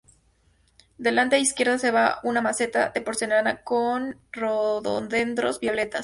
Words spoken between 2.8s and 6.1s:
de porcelana con rododendros violetas.